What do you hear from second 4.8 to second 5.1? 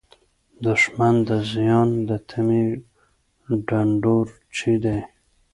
دی